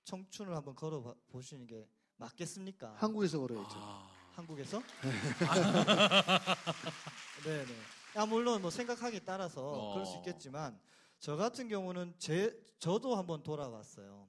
청춘을 0.05 0.55
한번 0.55 0.75
걸어 0.75 1.01
봐- 1.03 1.15
보시는 1.27 1.67
게 1.67 1.87
맞겠습니까? 2.17 2.95
한국에서 2.97 3.39
걸어야죠. 3.39 3.75
아, 3.77 4.09
한국에서? 4.31 4.81
네, 7.45 7.65
네. 7.65 7.75
아 8.15 8.25
물론 8.25 8.61
뭐 8.61 8.71
생각하기에 8.71 9.19
따라서 9.19 9.61
어. 9.71 9.93
그럴 9.93 10.05
수 10.05 10.17
있겠지만 10.17 10.79
저 11.19 11.35
같은 11.35 11.67
경우는 11.67 12.15
제 12.17 12.59
저도 12.79 13.15
한번 13.15 13.43
돌아봤어요. 13.43 14.27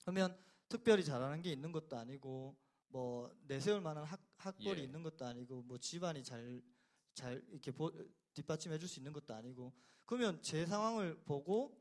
그러면 0.00 0.36
특별히 0.68 1.04
잘하는 1.04 1.42
게 1.42 1.52
있는 1.52 1.70
것도 1.70 1.96
아니고 1.96 2.56
뭐 2.92 3.34
내세울 3.46 3.80
만한 3.80 4.04
학, 4.04 4.20
학벌이 4.36 4.80
예. 4.80 4.84
있는 4.84 5.02
것도 5.02 5.24
아니고 5.24 5.62
뭐 5.62 5.78
집안이 5.78 6.22
잘 6.22 6.62
잘 7.14 7.42
이렇게 7.50 7.70
보- 7.70 7.92
뒷받침해 8.32 8.78
줄 8.78 8.88
수 8.88 8.98
있는 8.98 9.12
것도 9.12 9.34
아니고 9.34 9.70
그러면 10.06 10.40
제 10.40 10.64
상황을 10.64 11.18
보고 11.24 11.78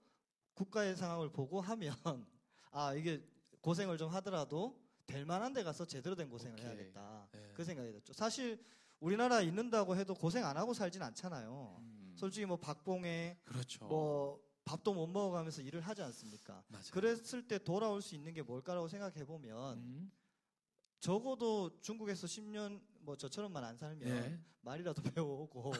국가의 0.55 0.95
상황을 0.97 1.31
보고 1.31 1.61
하면 1.61 1.93
아 2.71 2.93
이게 2.93 3.25
고생을 3.61 3.97
좀 3.97 4.09
하더라도 4.11 4.77
될 5.05 5.25
만한 5.25 5.53
데 5.53 5.63
가서 5.63 5.85
제대로 5.85 6.15
된 6.15 6.29
고생을 6.29 6.53
오케이. 6.55 6.65
해야겠다 6.67 7.29
네. 7.31 7.51
그 7.53 7.63
생각이 7.63 7.89
들었죠 7.91 8.11
사실 8.13 8.61
우리나라에 8.99 9.45
있는다고 9.45 9.95
해도 9.95 10.13
고생 10.13 10.45
안 10.45 10.57
하고 10.57 10.73
살진 10.73 11.01
않잖아요 11.01 11.77
음, 11.79 12.13
솔직히 12.17 12.45
뭐 12.45 12.57
박봉에 12.57 13.39
그렇죠. 13.45 13.85
뭐 13.85 14.43
밥도 14.65 14.93
못 14.93 15.07
먹어가면서 15.07 15.61
일을 15.61 15.79
하지 15.79 16.01
않습니까 16.01 16.61
맞아요. 16.67 16.83
그랬을 16.91 17.47
때 17.47 17.57
돌아올 17.57 18.01
수 18.01 18.15
있는 18.15 18.33
게 18.33 18.41
뭘까라고 18.41 18.89
생각해 18.89 19.23
보면 19.25 19.77
음, 19.77 20.11
적어도 21.01 21.71
중국에서 21.81 22.27
10년 22.27 22.79
뭐 23.01 23.17
저처럼만 23.17 23.63
안 23.63 23.75
살면 23.75 24.07
예. 24.07 24.39
말이라도 24.61 25.01
배워오고 25.11 25.73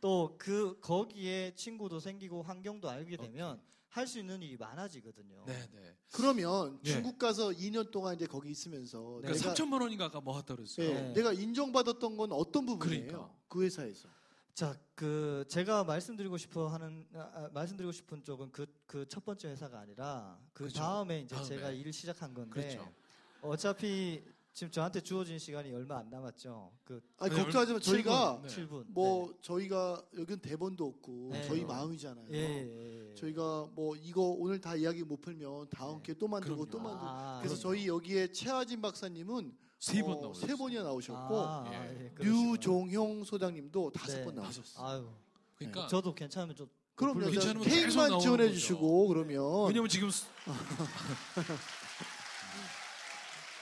또 0.00 0.34
그 0.38 0.78
거기에 0.80 1.54
친구도 1.54 2.00
생기고 2.00 2.42
환경도 2.42 2.88
알게 2.88 3.16
되면 3.18 3.60
할 3.90 4.06
수 4.06 4.18
있는 4.20 4.40
일이 4.40 4.56
많아지거든요. 4.56 5.44
네, 5.46 5.68
네. 5.72 5.96
그러면 6.12 6.78
예. 6.86 6.90
중국 6.90 7.18
가서 7.18 7.50
2년 7.50 7.90
동안 7.90 8.14
이제 8.14 8.24
거기 8.26 8.50
있으면서 8.50 9.18
네. 9.20 9.28
그러니까 9.28 9.32
내가 9.50 9.54
3천만 9.54 9.82
원인가 9.82 10.04
아까 10.06 10.20
뭐 10.20 10.36
하다 10.38 10.54
그랬어요. 10.56 10.86
예, 10.88 10.94
네. 10.94 11.12
내가 11.12 11.32
인정받았던 11.32 12.16
건 12.16 12.32
어떤 12.32 12.64
부분이에요? 12.66 13.06
그러니까. 13.08 13.34
그 13.48 13.62
회사에서. 13.64 14.08
자, 14.54 14.74
그 14.94 15.44
제가 15.48 15.84
말씀드리고 15.84 16.38
싶어 16.38 16.68
하는 16.68 17.06
아, 17.14 17.18
아, 17.34 17.50
말씀드리고 17.52 17.92
싶은 17.92 18.22
쪽은 18.24 18.52
그 18.52 18.66
그 18.86 19.06
첫 19.08 19.24
번째 19.24 19.48
회사가 19.48 19.80
아니라 19.80 20.38
그 20.52 20.64
그렇죠. 20.64 20.78
다음에 20.78 21.20
이제 21.20 21.34
다음에. 21.34 21.48
제가 21.48 21.70
일을 21.70 21.92
시작한 21.92 22.32
건데 22.32 22.50
그렇죠. 22.50 22.92
어차피 23.42 24.22
지금 24.52 24.70
저한테 24.70 25.00
주어진 25.00 25.38
시간이 25.38 25.72
얼마 25.72 25.98
안 25.98 26.10
남았죠. 26.10 26.72
그 26.84 27.00
아니 27.18 27.34
네, 27.34 27.42
걱정하지 27.42 27.72
마. 27.72 27.78
저희가 27.78 28.42
네. 28.42 28.48
7분. 28.48 28.84
뭐 28.88 29.32
저희가 29.40 30.02
여긴 30.18 30.38
대본도 30.40 30.84
없고 30.86 31.28
네. 31.32 31.46
저희 31.46 31.64
마음이잖아요. 31.64 32.26
예, 32.32 32.36
예, 32.36 33.10
예. 33.10 33.14
저희가 33.14 33.68
뭐 33.74 33.94
이거 33.96 34.22
오늘 34.22 34.60
다 34.60 34.74
이야기 34.74 35.02
못 35.04 35.20
풀면 35.20 35.68
다음 35.70 35.96
네. 35.98 36.02
기회에 36.02 36.16
또 36.18 36.26
만들고 36.28 36.56
그럼요. 36.66 36.70
또 36.70 36.78
만들고 36.80 37.06
아, 37.06 37.38
그래서 37.42 37.56
그럼요. 37.56 37.76
저희 37.76 37.86
여기에 37.86 38.32
최하진 38.32 38.82
박사님은 38.82 39.56
세번 39.78 40.18
어, 40.18 40.20
나오셨어요. 40.20 40.46
세 40.48 40.56
번이나 40.56 40.82
나오셨고 40.82 41.40
아, 41.40 41.64
예. 41.72 42.04
예, 42.06 42.10
그러시구나. 42.10 42.50
류종형 42.52 43.24
소장님도 43.24 43.92
다섯 43.92 44.16
네. 44.18 44.24
번 44.24 44.34
나오셨어요. 44.34 44.86
아유, 44.86 45.08
그러니까 45.56 45.86
저도 45.86 46.12
괜찮으면 46.14 46.56
좀 46.56 46.68
그럼요. 46.96 47.20
괜찮으면 47.30 47.62
계속 47.62 47.70
케이크만 47.76 48.08
나오는 48.10 48.20
지원해 48.22 48.44
거죠. 48.48 48.54
주시고 48.58 49.08
그러면 49.08 49.66
왜냐면 49.68 49.88
지금 49.88 50.10
수- 50.10 50.26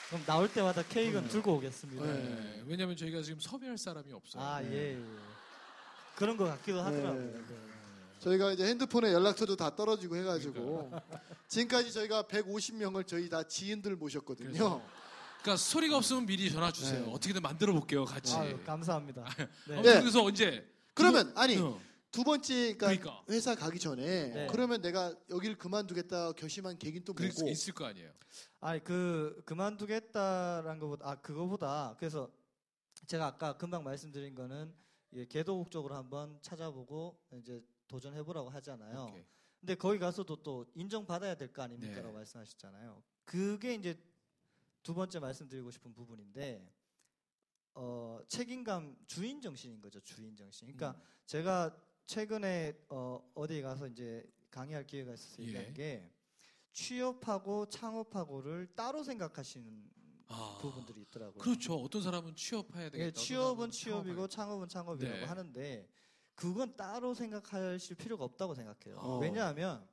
그럼 0.08 0.24
나올 0.24 0.50
때마다 0.50 0.82
케이크는 0.82 1.28
들고 1.28 1.54
오겠습니다. 1.54 2.04
네. 2.04 2.12
네, 2.12 2.62
왜냐면 2.66 2.96
저희가 2.96 3.20
지금 3.22 3.38
섭외할 3.40 3.76
사람이 3.76 4.12
없어요. 4.12 4.42
아, 4.42 4.60
네. 4.60 4.72
예, 4.72 4.94
예. 4.94 5.02
그런 6.16 6.36
것 6.36 6.44
같기도 6.44 6.80
하더라고요. 6.80 7.22
네. 7.22 7.32
네. 7.32 7.54
저희가 8.20 8.52
이제 8.52 8.64
핸드폰에 8.66 9.12
연락처도 9.12 9.54
다 9.56 9.76
떨어지고 9.76 10.16
해가지고 10.16 10.90
지금까지 11.46 11.92
저희가 11.92 12.24
150명을 12.24 13.06
저희 13.06 13.28
다 13.28 13.42
지인들 13.44 13.96
모셨거든요. 13.96 14.48
그래서 14.48 14.82
그러니까 15.42 15.56
소리가 15.56 15.96
없으면 15.98 16.26
미리 16.26 16.50
전화 16.50 16.72
주세요. 16.72 17.04
네. 17.04 17.12
어떻게든 17.12 17.42
만들어 17.42 17.72
볼게요, 17.72 18.04
같이. 18.04 18.34
아유, 18.34 18.58
감사합니다. 18.64 19.24
네. 19.68 19.82
네. 19.82 20.00
그래서 20.00 20.24
언제? 20.24 20.66
그러면 20.94 21.32
아니 21.36 21.58
어, 21.58 21.78
두 22.10 22.24
번째 22.24 22.74
그러니까, 22.74 22.86
그러니까. 22.86 23.24
회사 23.28 23.54
가기 23.54 23.78
전에 23.78 24.28
네. 24.28 24.46
그러면 24.50 24.80
내가 24.80 25.14
여기를 25.28 25.58
그만두겠다 25.58 26.32
결심한 26.32 26.78
계기는 26.78 27.04
또 27.04 27.12
그럴 27.12 27.30
뭐고? 27.30 27.46
수 27.46 27.48
있을 27.50 27.74
거 27.74 27.84
아니에요. 27.84 28.12
아니 28.60 28.82
그 28.82 29.42
그만두겠다라는 29.44 30.78
것보다 30.80 31.10
아 31.10 31.20
그거보다 31.20 31.96
그래서 31.98 32.30
제가 33.06 33.26
아까 33.26 33.56
금방 33.56 33.84
말씀드린 33.84 34.34
거는 34.34 34.74
예, 35.14 35.26
개도국 35.26 35.70
쪽으로 35.70 35.94
한번 35.94 36.38
찾아보고 36.42 37.18
이제 37.32 37.62
도전해 37.86 38.22
보라고 38.22 38.50
하잖아요. 38.50 39.08
오케이. 39.10 39.24
근데 39.60 39.74
거기 39.74 39.98
가서도 39.98 40.42
또 40.42 40.66
인정받아야 40.74 41.34
될거 41.34 41.62
아닙니까라고 41.62 42.08
네. 42.08 42.14
말씀하셨잖아요. 42.14 43.02
그게 43.24 43.74
이제 43.74 43.98
두 44.82 44.94
번째 44.94 45.18
말씀드리고 45.18 45.70
싶은 45.70 45.92
부분인데 45.92 46.72
어, 47.74 48.20
책임감 48.28 48.96
주인 49.06 49.40
정신인 49.40 49.80
거죠. 49.80 50.00
주인 50.00 50.36
정신. 50.36 50.66
그러니까 50.66 50.98
음. 50.98 51.02
제가 51.26 51.88
최근에 52.08 52.72
어, 52.88 53.20
어디 53.34 53.60
가서 53.60 53.86
이제 53.86 54.24
강의할 54.50 54.86
기회가 54.86 55.12
있어서 55.12 55.42
예. 55.42 55.46
얘기한 55.46 55.74
게 55.74 56.10
취업하고 56.72 57.66
창업하고를 57.68 58.68
따로 58.74 59.04
생각하시는 59.04 59.90
아, 60.28 60.58
부분들이 60.58 61.02
있더라고요. 61.02 61.38
그렇죠. 61.38 61.74
어떤 61.74 62.02
사람은 62.02 62.34
취업해야 62.34 62.88
되겠다. 62.88 62.98
예, 62.98 63.08
어떤 63.08 63.22
취업은 63.22 63.54
사람은 63.56 63.70
취업이고 63.70 64.26
창업은 64.26 64.68
창업이라고 64.68 65.18
네. 65.18 65.24
하는데 65.24 65.88
그건 66.34 66.76
따로 66.76 67.12
생각하실 67.12 67.96
필요가 67.96 68.24
없다고 68.24 68.54
생각해요. 68.54 68.96
어. 68.96 69.18
왜냐하면 69.18 69.86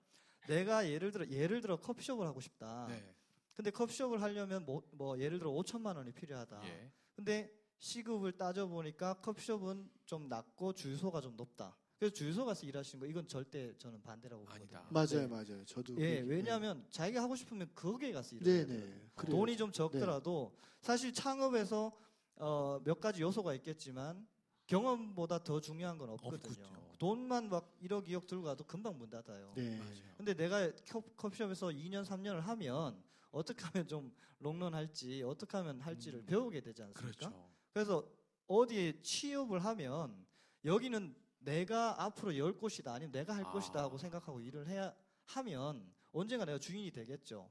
내가 0.48 0.88
예를 0.89 1.12
들어 1.12 1.27
예를 1.27 1.60
들어 1.60 1.75
커피숍을 1.75 2.25
하고 2.25 2.39
싶다. 2.39 2.88
네. 2.88 3.13
근데 3.55 3.72
커피숍을 3.72 4.22
하려면 4.22 4.63
뭐, 4.63 4.84
뭐 4.91 5.19
예를 5.19 5.38
들어 5.38 5.51
5천만 5.51 5.98
원이 5.98 6.13
필요하다. 6.13 6.62
예. 6.63 6.91
근데 7.13 7.51
시급을 7.77 8.38
따져 8.38 8.67
보니까 8.67 9.15
커피숍은 9.15 9.89
좀 10.05 10.29
낮고 10.29 10.74
주유소가 10.74 11.19
좀 11.19 11.36
높다. 11.36 11.75
그래서 11.98 12.14
주유소 12.14 12.46
가서 12.46 12.66
일하시는 12.66 13.00
거 13.00 13.06
이건 13.10 13.28
절대 13.28 13.74
저는 13.78 14.02
반대라고 14.02 14.44
보거든요. 14.44 14.78
아니다. 14.78 14.88
맞아요, 14.92 15.22
네. 15.22 15.28
맞아요. 15.28 15.66
저도. 15.66 15.96
예, 16.02 16.22
그- 16.22 16.28
왜냐하면 16.28 16.86
자기가 16.92 17.22
하고 17.24 17.36
싶으면 17.36 17.70
거기에 17.74 18.12
가서 18.12 18.36
네, 18.36 18.42
일해야 18.42 18.66
네. 18.66 18.78
돼요. 18.86 19.00
그래요. 19.16 19.36
돈이 19.38 19.56
좀 19.58 19.72
적더라도 19.72 20.56
사실 20.82 21.14
창업에서 21.14 21.92
어, 22.38 22.82
몇 22.84 23.00
가지 23.00 23.22
요소가 23.22 23.54
있겠지만 23.56 24.28
경험보다 24.68 25.44
더 25.44 25.62
중요한 25.62 25.98
건 25.98 26.10
없거든요. 26.10 26.52
없겠죠. 26.66 26.96
돈만 26.98 27.50
막 27.50 27.74
1억, 27.82 28.06
2억 28.08 28.28
들고 28.28 28.44
가도 28.44 28.66
금방 28.66 28.98
문 28.98 29.10
닫아요. 29.10 29.54
네. 29.56 29.78
맞아요. 29.78 29.94
근데 30.18 30.34
내가 30.34 30.70
커- 30.90 31.02
커피숍에서 31.16 31.68
2년, 31.68 32.04
3년을 32.06 32.42
하면 32.42 33.02
어떻게 33.32 33.64
하면 33.66 33.88
좀 33.88 34.14
롱런할지 34.40 35.24
어떻게 35.24 35.56
하면 35.58 35.80
할지를 35.80 36.20
음. 36.20 36.25
배우게 36.25 36.60
되지 36.62 36.84
않습니까? 36.84 37.18
그렇죠. 37.18 37.50
그래서 37.74 38.06
어디에 38.48 39.02
취업을 39.02 39.64
하면 39.64 40.25
여기는 40.66 41.16
내가 41.46 42.04
앞으로 42.04 42.38
열 42.38 42.58
곳이다 42.58 42.94
아니면 42.94 43.12
내가 43.12 43.36
할 43.36 43.46
아. 43.46 43.52
곳이다 43.52 43.82
하고 43.82 43.98
생각하고 43.98 44.42
일을 44.42 44.68
해야 44.68 44.94
하면 45.25 45.86
언젠가 46.12 46.46
내가 46.46 46.60
주인이 46.60 46.92
되겠죠. 46.92 47.50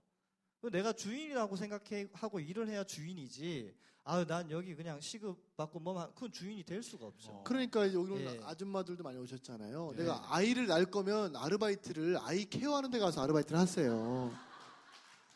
그 0.61 0.71
내가 0.71 0.93
주인이라고 0.93 1.57
생각하고 1.57 2.41
일을 2.41 2.69
해야 2.69 2.85
주인이지. 2.85 3.75
아, 4.07 4.25
난 4.27 4.51
여기 4.51 4.75
그냥 4.75 5.01
시급 5.01 5.57
받고 5.57 5.81
뭐만 5.81 6.13
그건 6.15 6.31
주인이 6.31 6.63
될 6.65 6.83
수가 6.83 7.07
없죠. 7.07 7.31
어. 7.33 7.45
그러니까 7.45 7.81
오늘 7.81 8.21
예. 8.21 8.41
아줌마들도 8.45 9.03
많이 9.03 9.19
오셨잖아요. 9.19 9.93
네. 9.97 10.03
내가 10.03 10.35
아이를 10.35 10.67
낳을 10.67 10.87
거면 10.87 11.37
아르바이트를 11.37 12.19
아이 12.21 12.45
케어하는 12.45 12.91
데 12.91 12.99
가서 12.99 13.23
아르바이트를 13.23 13.59
하세요. 13.59 14.31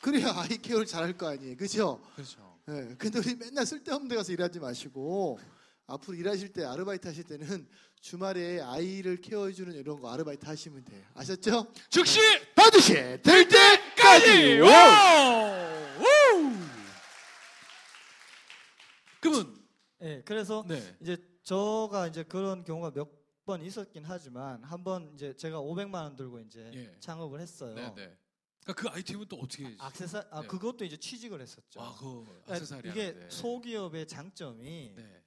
그래야 0.02 0.32
아이 0.34 0.58
케어를 0.58 0.84
잘할 0.84 1.16
거 1.16 1.28
아니에요. 1.28 1.56
그죠? 1.56 2.00
그렇죠. 2.14 2.58
예. 2.68 2.94
근데 2.98 3.18
우리 3.18 3.34
맨날 3.36 3.64
쓸데없는 3.64 4.08
데 4.08 4.16
가서 4.16 4.32
일하지 4.32 4.60
마시고 4.60 5.38
앞으로 5.88 6.16
일하실 6.16 6.52
때 6.52 6.64
아르바이트 6.64 7.08
하실 7.08 7.24
때는 7.24 7.66
주말에 8.00 8.60
아이를 8.60 9.20
케어해 9.20 9.52
주는 9.52 9.74
이런 9.74 9.98
거 9.98 10.10
아르바이트 10.12 10.44
하시면 10.46 10.84
돼요. 10.84 11.02
아셨죠? 11.14 11.72
즉시 11.90 12.20
반드시 12.54 12.92
될 12.94 13.22
때까지! 13.22 13.90
까지. 13.96 14.58
와우. 14.60 15.58
우! 15.98 16.52
그러면 19.20 19.58
예, 20.02 20.22
그래서 20.24 20.64
네. 20.68 20.96
이제 21.00 21.16
저가 21.42 22.06
이제 22.06 22.22
그런 22.22 22.64
경우가 22.64 22.92
몇 22.92 23.18
번 23.48 23.62
있었긴 23.62 24.04
하지만 24.04 24.62
한 24.62 24.84
번 24.84 25.10
이제 25.14 25.34
제가 25.34 25.58
500만 25.62 25.94
원 26.02 26.16
들고 26.16 26.40
이제 26.40 26.70
예. 26.74 26.94
창업을 27.00 27.40
했어요. 27.40 27.74
네, 27.74 27.94
네. 27.96 28.18
그러니까 28.62 28.72
그 28.74 28.88
아이템은 28.90 29.24
또 29.26 29.36
어떻게 29.36 29.74
악세사 29.78 30.22
아 30.30 30.42
네. 30.42 30.46
그것도 30.48 30.84
이제 30.84 30.98
취직을 30.98 31.40
했었죠. 31.40 31.80
아, 31.80 31.96
그 31.98 32.24
그러니까 32.24 32.54
액세서리 32.56 32.90
이게 32.90 33.06
하는데. 33.06 33.30
소기업의 33.30 34.06
장점이 34.06 34.92
네. 34.94 35.22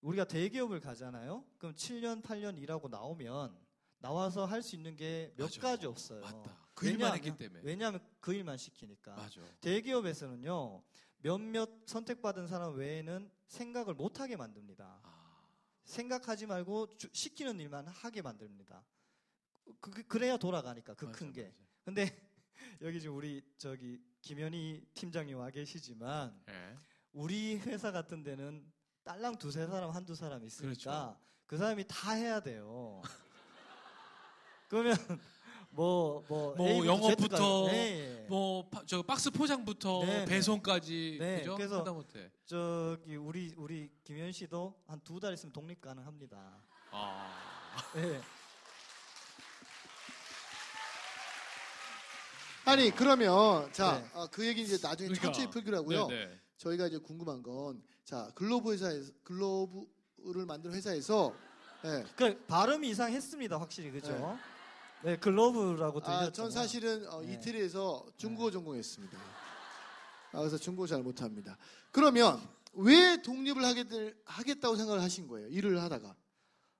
우리가 0.00 0.24
대기업을 0.24 0.80
가잖아요. 0.80 1.44
그럼 1.58 1.74
7년 1.74 2.22
8년 2.22 2.58
일하고 2.58 2.88
나오면 2.88 3.58
나와서 3.98 4.44
할 4.44 4.62
수 4.62 4.76
있는 4.76 4.96
게 4.96 5.32
몇. 5.36 5.50
가지 5.60 5.86
없어요. 5.86 6.20
맞다. 6.20 6.56
그 6.74 6.86
일만 6.86 7.10
왜냐하면- 7.12 7.16
했기 7.26 7.38
때문에. 7.38 7.60
왜냐하면 7.64 8.00
그 8.20 8.32
일만 8.32 8.56
시키니까. 8.56 9.14
맞아. 9.16 9.40
대기업에서는요 9.60 10.84
몇몇 11.18 11.68
선택받은 11.86 12.46
사람 12.46 12.76
외에는 12.76 13.28
생각을 13.48 13.94
못 13.94 14.20
하게 14.20 14.36
만듭니다. 14.36 15.00
아. 15.02 15.48
생각하지 15.84 16.46
말고 16.46 16.96
주- 16.96 17.08
시키는 17.12 17.58
일만 17.58 17.88
하게 17.88 18.22
만듭니다. 18.22 18.84
그, 19.80 19.90
그- 19.90 20.06
그래야 20.06 20.36
돌아가니까 20.36 20.94
그 20.94 21.10
큰 21.10 21.32
게. 21.32 21.44
맞아. 21.44 21.54
근데 21.84 22.02
여기 22.82 23.00
지금 23.00 23.16
우리 23.16 23.42
저기 23.56 24.00
김현희 24.22 24.86
팀장님 24.94 25.36
와 25.38 25.50
계시지만 25.50 26.40
예. 26.48 26.76
우리 27.12 27.56
회사 27.58 27.90
같은 27.90 28.22
데는 28.22 28.70
딸랑 29.08 29.38
두세 29.38 29.66
사람 29.66 29.88
한두 29.90 30.14
사람 30.14 30.44
있으니까 30.44 30.68
그렇죠. 30.82 31.16
그 31.46 31.56
사람이 31.56 31.84
다 31.88 32.12
해야 32.12 32.40
돼요. 32.40 33.00
그러면 34.68 34.94
뭐 35.70 36.22
뭐 36.28 36.54
뭐 36.56 36.84
영업부터 36.84 37.68
네, 37.68 38.26
뭐저 38.28 39.00
박스 39.04 39.30
포장부터 39.30 40.04
네, 40.04 40.18
네. 40.18 40.24
배송까지 40.26 41.16
네, 41.20 41.38
그죠? 41.38 41.56
그래서- 41.56 41.78
하다못해. 41.78 42.30
저기 42.44 43.16
우리 43.16 43.54
우리 43.56 43.90
김현 44.04 44.30
씨도 44.30 44.78
한 44.86 45.00
두 45.00 45.18
달 45.20 45.32
있으면 45.32 45.54
독립 45.54 45.80
가능합니다. 45.80 46.36
아. 46.90 47.32
네. 47.94 48.20
아니 52.66 52.90
그러면 52.90 53.72
자 53.72 54.00
네. 54.00 54.10
아, 54.12 54.28
그 54.30 54.46
얘기 54.46 54.60
이제 54.60 54.76
나중에 54.82 55.08
그러니까. 55.08 55.22
천천히 55.28 55.48
풀기로 55.50 55.78
하고요. 55.78 56.08
네, 56.08 56.26
네. 56.26 56.40
저희가 56.58 56.86
이제 56.88 56.98
궁금한 56.98 57.42
건 57.42 57.82
자 58.08 58.30
글로브 58.34 58.72
회사에서 58.72 59.12
글로브를 59.22 60.46
만든 60.46 60.72
회사에서 60.72 61.34
예. 61.84 62.04
그 62.16 62.42
발음이 62.46 62.88
이상했습니다, 62.88 63.60
확실히 63.60 63.90
그죠? 63.90 64.38
네, 65.04 65.18
글로브라고 65.18 66.00
들렸죠. 66.00 66.24
아, 66.26 66.32
전 66.32 66.50
사실은 66.50 67.06
어, 67.08 67.20
네. 67.20 67.34
이태리에서 67.34 68.06
중국어 68.16 68.50
전공했습니다. 68.50 69.18
아, 70.32 70.38
그래서 70.38 70.56
중국어 70.56 70.86
잘 70.86 71.02
못합니다. 71.02 71.58
그러면 71.92 72.40
왜 72.72 73.20
독립을 73.20 73.62
하게 73.62 73.84
될, 73.84 74.16
하겠다고 74.24 74.76
생각을 74.76 75.02
하신 75.02 75.28
거예요? 75.28 75.48
일을 75.48 75.82
하다가. 75.82 76.16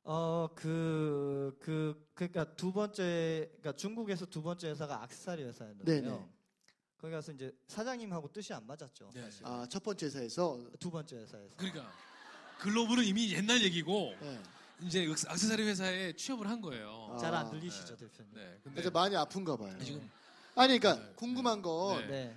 어 0.05 0.49
그 0.57 1.59
그 1.61 1.61
그, 1.61 2.09
그러니까 2.14 2.57
두 2.57 2.73
번째 2.73 3.51
그러니까 3.61 3.73
중국에서 3.77 4.25
두 4.25 4.43
번째 4.43 4.71
회사가 4.71 5.03
악세사리 5.03 5.43
회사였는데요. 5.45 6.01
네네. 6.03 6.29
거기 7.00 7.12
가서 7.12 7.32
이제 7.32 7.52
사장님하고 7.68 8.32
뜻이 8.32 8.52
안 8.52 8.66
맞았죠. 8.66 9.11
네. 9.14 9.22
사실. 9.22 9.46
아, 9.46 9.66
첫 9.70 9.82
번째 9.82 10.06
회사에서 10.06 10.58
두 10.80 10.90
번째 10.90 11.16
회사에서. 11.16 11.56
그러니까 11.56 11.92
글로브는 12.58 13.04
이미 13.04 13.32
옛날 13.32 13.62
얘기고 13.62 14.14
네. 14.20 14.40
이제 14.82 15.02
액세서리 15.04 15.62
회사에 15.64 16.12
취업을 16.14 16.48
한 16.48 16.61
거예요. 16.61 17.11
아, 17.12 17.18
잘 17.18 17.34
안 17.34 17.50
들리시죠, 17.50 17.96
네. 17.96 18.06
대표님? 18.06 18.34
네. 18.34 18.58
근데 18.64 18.70
그래서 18.74 18.90
많이 18.90 19.14
아픈가 19.16 19.56
봐요. 19.56 19.76
지금 19.82 20.11
아니 20.56 20.78
그러니까 20.78 21.06
네. 21.06 21.12
궁금한 21.14 21.62
건 21.62 22.08
네. 22.08 22.37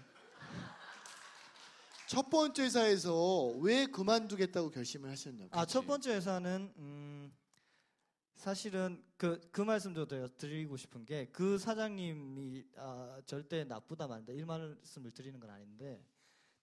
첫 2.07 2.25
네. 2.25 2.29
번째 2.29 2.63
회사에서 2.63 3.47
왜 3.61 3.87
그만두겠다고 3.87 4.69
결심을 4.69 5.09
하셨냐고. 5.09 5.49
아, 5.57 5.61
그치. 5.61 5.73
첫 5.73 5.87
번째 5.87 6.13
회사는 6.13 6.71
음 6.77 7.33
사실은 8.41 9.03
그 9.17 9.39
그 9.51 9.61
말씀도 9.61 10.07
드리고 10.37 10.75
싶은 10.75 11.05
게 11.05 11.27
그 11.31 11.59
사장님이 11.59 12.65
아, 12.75 13.21
절대 13.27 13.63
나쁘다 13.63 14.07
말다 14.07 14.33
이 14.33 14.43
말씀을 14.43 15.11
드리는 15.11 15.39
건 15.39 15.51
아닌데 15.51 16.03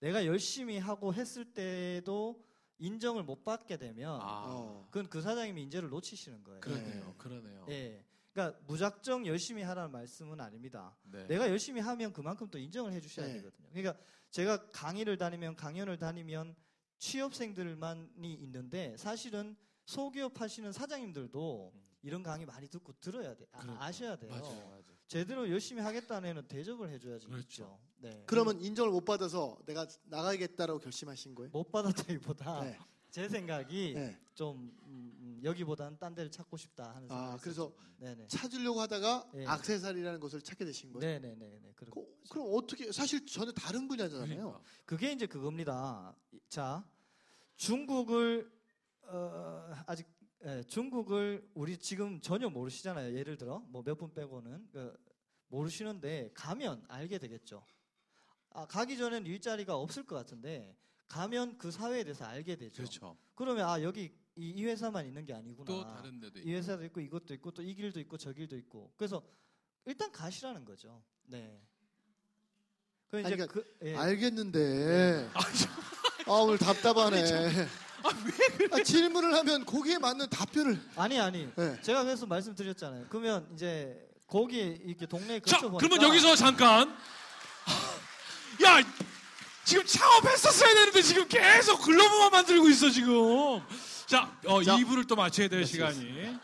내가 0.01 0.27
열심히 0.27 0.79
하고 0.79 1.15
했을 1.15 1.45
때도 1.45 2.45
인정을 2.79 3.23
못 3.23 3.45
받게 3.45 3.77
되면 3.77 4.21
아 4.21 4.45
어. 4.49 4.89
그건 4.91 5.09
그 5.09 5.21
사장님이 5.23 5.63
인재를 5.63 5.89
놓치시는 5.89 6.43
거예요. 6.43 6.61
그러네요. 6.61 7.05
네. 7.05 7.15
그러네요. 7.17 7.67
예. 7.69 8.05
그러니까 8.33 8.59
무작정 8.67 9.27
열심히 9.27 9.63
하라는 9.63 9.93
말씀은 9.93 10.41
아닙니다. 10.41 10.97
네. 11.05 11.27
내가 11.29 11.49
열심히 11.49 11.81
하면 11.81 12.13
그만큼 12.13 12.49
또 12.51 12.59
인정을 12.59 12.93
해 12.93 13.01
주셔야 13.01 13.27
네. 13.29 13.35
되거든요. 13.35 13.69
그러니까 13.73 13.97
제가 14.33 14.71
강의를 14.73 15.17
다니면 15.17 15.55
강연을 15.55 15.97
다니면 15.99 16.57
취업생들만이 16.99 18.35
있는데 18.35 18.97
사실은 18.97 19.57
소기업 19.93 20.39
하시는 20.39 20.71
사장님들도 20.71 21.73
이런 22.03 22.23
강의 22.23 22.45
많이 22.45 22.69
듣고 22.69 22.93
들어야 23.01 23.35
돼. 23.35 23.47
아, 23.53 23.61
그러니까. 23.61 23.85
아셔야 23.87 24.17
돼요. 24.17 24.31
맞아요. 24.31 24.69
맞아요. 24.69 24.85
제대로 25.07 25.49
열심히 25.49 25.81
하겠다는 25.81 26.29
애는 26.29 26.47
대접을 26.47 26.91
해줘야지 26.91 27.27
그렇죠. 27.27 27.81
네. 27.97 28.23
그러면 28.27 28.61
인정을 28.61 28.91
못 28.91 29.07
받아서 29.07 29.59
내가 29.65 29.87
나가겠다라고 30.05 30.79
결심하신 30.81 31.35
거예요? 31.35 31.51
못 31.51 31.73
받았다기보다 31.73 32.61
네. 32.65 32.79
제 33.11 33.31
생각이 33.31 33.95
네. 33.95 34.21
좀 34.35 34.77
음, 34.85 35.17
음, 35.21 35.41
여기보다는 35.43 35.99
딴 35.99 36.15
데를 36.15 36.31
찾고 36.31 36.59
싶다 36.59 36.91
하는 36.95 37.09
생각이 37.09 37.33
아, 37.33 37.39
그래서. 37.41 37.73
네네. 37.97 38.27
찾으려고 38.29 38.83
하다가 38.83 39.31
네. 39.33 39.47
악세사리라는 39.47 40.21
것을 40.21 40.43
찾게 40.43 40.67
되신 40.67 40.93
거예요? 40.93 41.19
네네네네. 41.19 41.73
그럼 41.75 41.91
그, 41.95 42.29
그럼 42.29 42.49
어떻게 42.53 42.93
사실 42.93 43.25
저는 43.27 43.55
다른 43.55 43.89
분야잖아요. 43.89 44.27
그러니까. 44.29 44.61
그게 44.85 45.11
이제 45.13 45.27
그겁니다. 45.27 46.15
자, 46.51 46.87
중국을 47.57 48.58
어, 49.09 49.75
아직 49.87 50.07
예, 50.45 50.63
중국을 50.65 51.51
우리 51.55 51.77
지금 51.79 52.21
전혀 52.21 52.49
모르시잖아요. 52.49 53.15
예를 53.17 53.37
들어 53.37 53.59
뭐 53.71 53.83
몇 53.83 53.97
분 53.99 54.13
빼고는 54.15 54.69
그, 54.71 54.97
모르시는데 55.49 56.31
가면 56.35 56.85
알게 56.89 57.19
되겠죠. 57.19 57.65
아, 58.51 58.67
가기 58.67 58.97
전엔 58.99 59.27
일자리가 59.27 59.77
없을 59.77 60.05
것 60.05 60.15
같은데 60.15 60.77
가면 61.09 61.59
그 61.59 61.71
사회에 61.71 62.05
대해서 62.05 62.25
알게 62.27 62.57
되죠. 62.57 62.77
그렇죠. 62.83 63.17
그러면 63.35 63.69
아 63.69 63.83
여기 63.83 64.13
이, 64.37 64.51
이 64.51 64.65
회사만 64.65 65.07
있는 65.07 65.25
게 65.25 65.33
아니구나. 65.33 65.65
또 65.65 65.85
다른 65.87 66.21
데도 66.21 66.39
이 66.41 66.53
회사도 66.53 66.85
있고 66.85 67.01
이것도 67.01 67.35
있고 67.35 67.51
또 67.51 67.63
이 67.63 67.75
길도 67.75 67.99
있고 68.01 68.17
저 68.19 68.33
길도 68.33 68.57
있고. 68.59 68.93
그래서 68.97 69.23
일단 69.87 70.13
가시라는 70.13 70.65
거죠. 70.65 71.03
네. 71.25 71.61
그 73.09 73.21
이제 73.21 73.31
그러니까 73.37 73.47
그 73.53 73.77
예. 73.83 73.97
알겠는데 73.97 75.31
아 76.29 76.33
오늘 76.33 76.59
답답하네. 76.59 77.67
아, 78.71 78.83
질문을 78.83 79.35
하면 79.35 79.65
거기에 79.65 79.99
맞는 79.99 80.29
답변을. 80.29 80.79
아니 80.97 81.19
아니 81.19 81.49
네. 81.57 81.81
제가 81.83 82.05
그래서 82.05 82.27
말씀드렸잖아요. 82.27 83.07
그러면 83.09 83.47
이제 83.55 83.97
거기 84.27 84.59
이렇게 84.85 85.07
동네에 85.07 85.41
자, 85.41 85.57
거쳐 85.57 85.71
보니까 85.71 85.89
그러면 85.89 86.09
여기서 86.09 86.37
잠깐. 86.37 86.95
야, 88.63 88.83
지금 89.65 89.85
창업했었어야 89.87 90.75
되는데 90.75 91.03
지금 91.03 91.27
계속 91.29 91.81
글러브만 91.83 92.31
만들고 92.31 92.69
있어 92.69 92.91
지금. 92.91 93.63
자, 94.07 94.31
어, 94.47 94.63
자. 94.63 94.77
2부를 94.77 95.07
또 95.09 95.17
맞춰야 95.17 95.49
될 95.49 95.65
시간이 95.65 96.39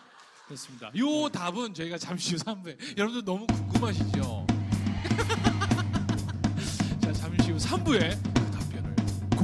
됐습니다. 0.49 0.91
요 0.97 1.29
답은 1.29 1.75
저희가 1.75 1.99
잠시 1.99 2.35
후 2.35 2.39
3부에 2.43 2.97
여러분들 2.99 3.25
너무 3.25 3.47
궁금하시죠? 3.47 4.47
자, 7.01 7.13
잠시 7.13 7.51
후 7.51 7.59
3부에 7.59 8.34
그 8.34 8.34
답변을 8.34 8.34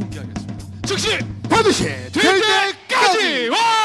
공개하겠습니다. 0.01 0.65
즉시 0.87 1.19
반드시 1.49 1.85
될 1.85 2.41
때까지 2.89 3.49
와! 3.49 3.80